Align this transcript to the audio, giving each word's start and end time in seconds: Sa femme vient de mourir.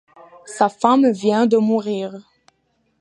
Sa 0.47 0.67
femme 0.67 1.11
vient 1.11 1.45
de 1.45 1.57
mourir. 1.57 2.15